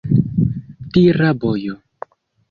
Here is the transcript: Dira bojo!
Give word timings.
Dira 0.95 1.29
bojo! 1.43 1.75